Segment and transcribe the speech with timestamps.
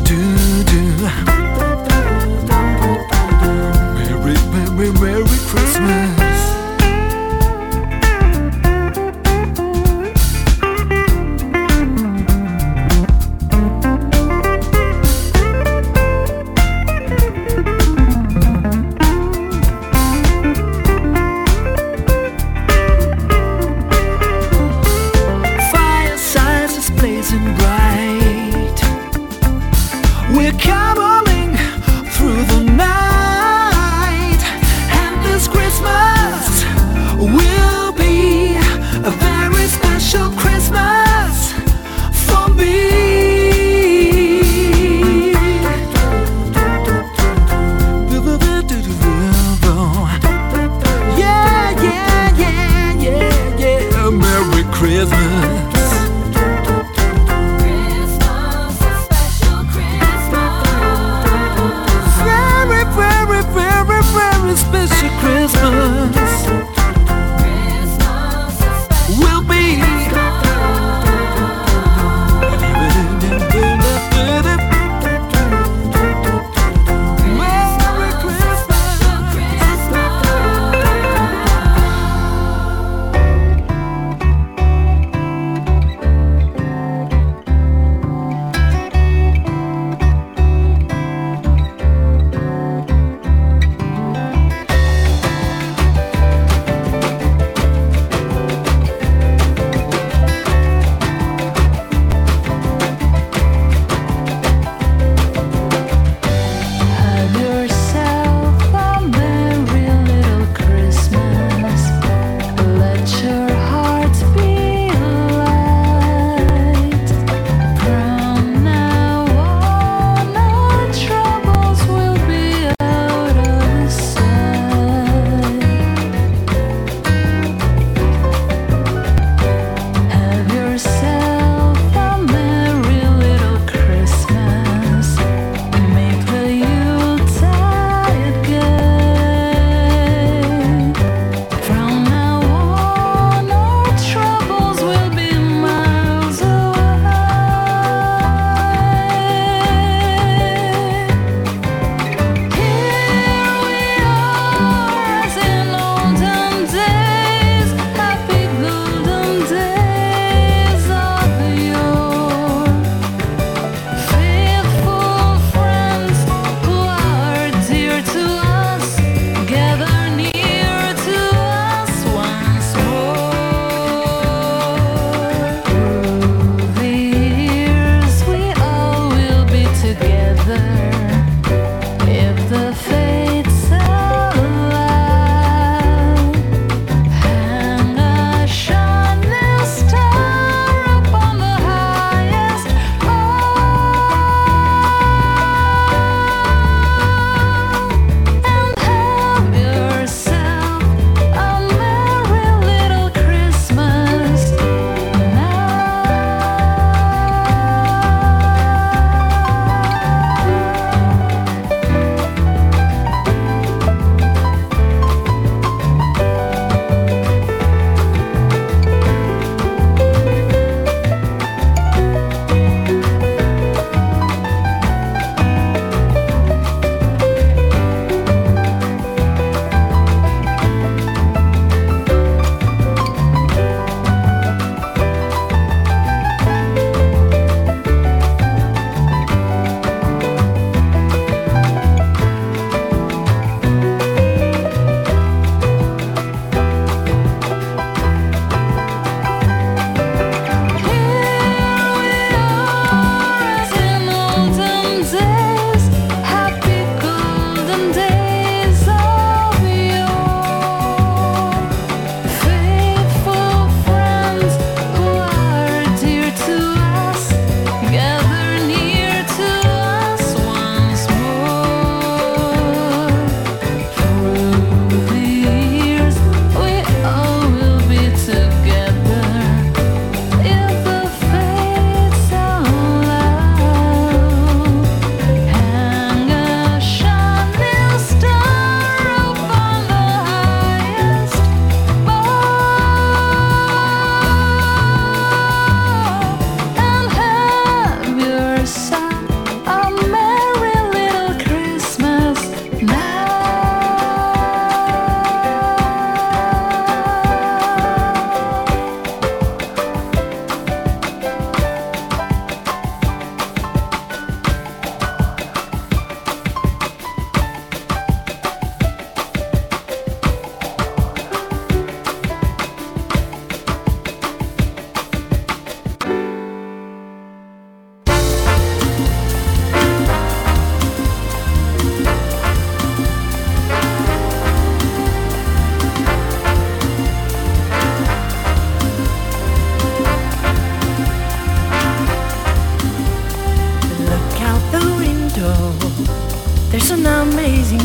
[0.00, 1.06] do do.
[3.94, 6.31] Merry, merry, merry Christmas.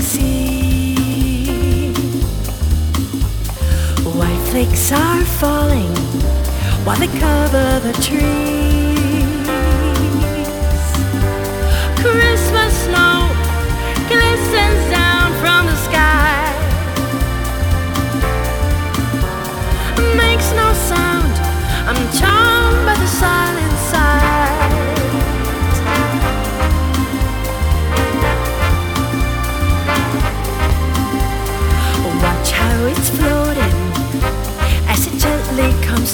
[0.07, 1.94] sea.
[4.18, 5.95] White flakes are falling
[6.86, 8.67] while they cover the tree.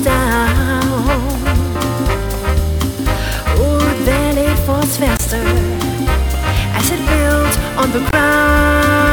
[0.03, 0.83] down.
[3.57, 5.37] Oh, then it falls faster
[6.77, 9.12] as it builds on the ground.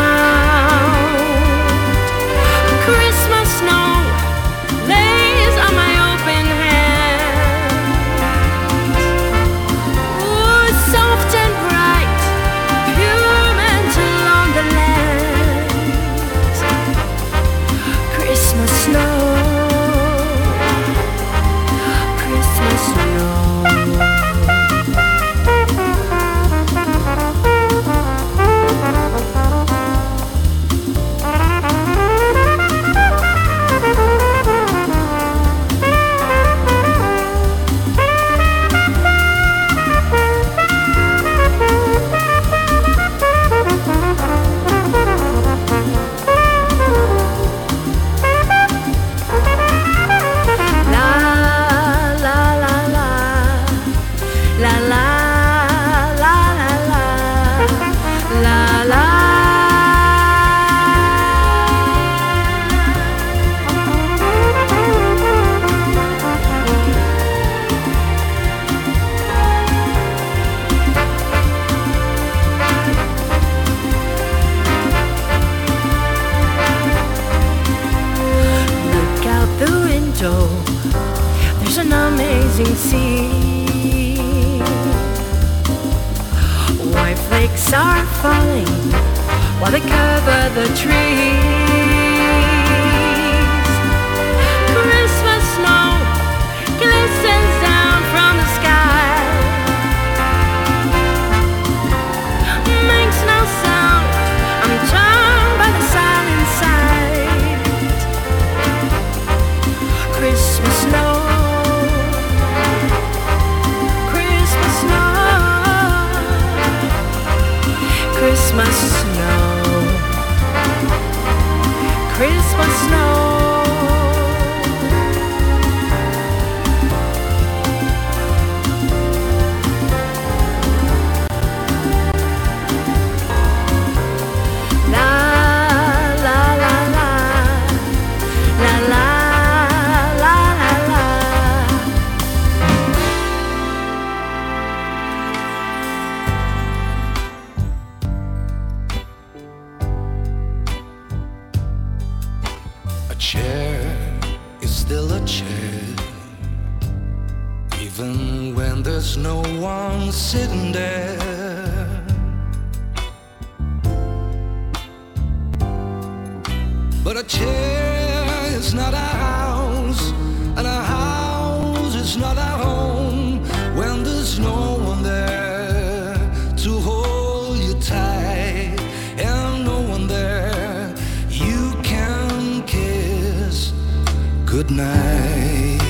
[184.71, 185.81] night.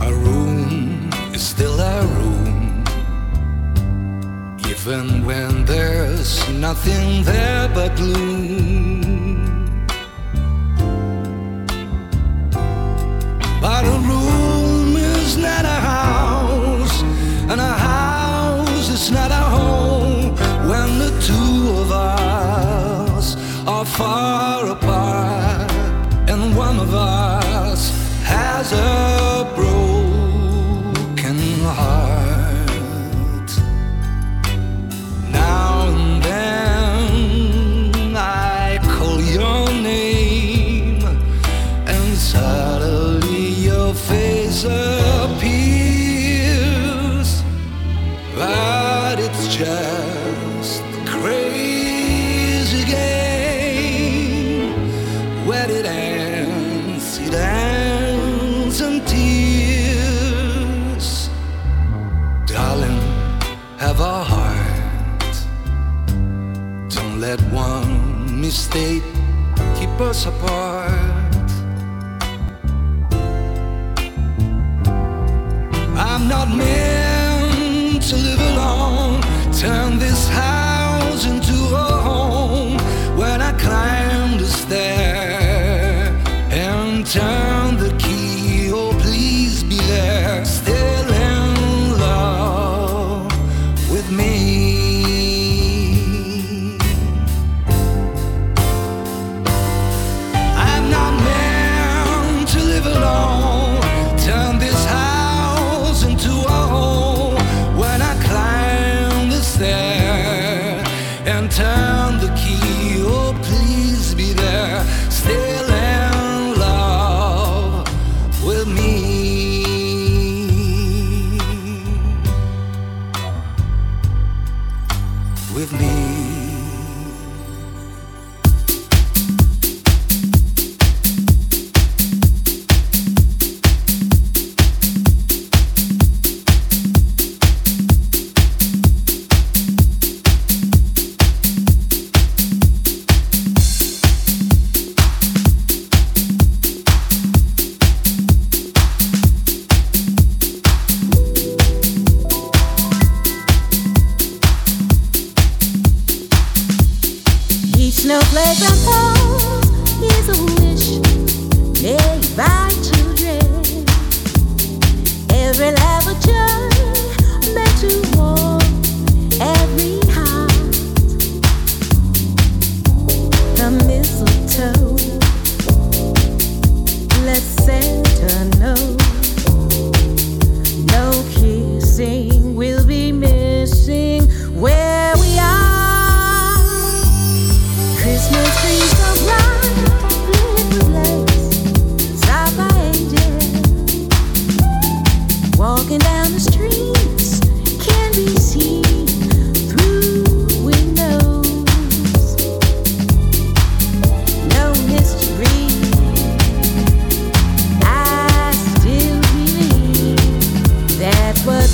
[0.00, 2.84] A room is still our room,
[4.68, 8.79] even when there's nothing there but gloom.